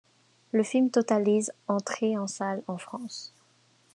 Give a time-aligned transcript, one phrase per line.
[0.51, 3.35] Le film totalise entrées en salles en France.